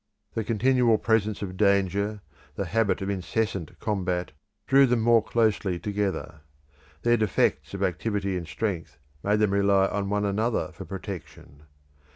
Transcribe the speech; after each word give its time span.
The 0.33 0.43
continual 0.43 0.97
presence 0.97 1.43
of 1.43 1.57
danger, 1.57 2.21
the 2.55 2.65
habit 2.65 3.03
of 3.03 3.09
incessant 3.11 3.79
combat, 3.79 4.31
drew 4.65 4.87
them 4.87 5.01
more 5.01 5.23
closely 5.23 5.77
together. 5.77 6.41
Their 7.03 7.17
defects 7.17 7.75
of 7.75 7.83
activity 7.83 8.35
and 8.35 8.47
strength 8.47 8.97
made 9.21 9.37
them 9.37 9.51
rely 9.53 9.85
on 9.89 10.09
one 10.09 10.25
another 10.25 10.71
for 10.73 10.85
protection. 10.85 11.65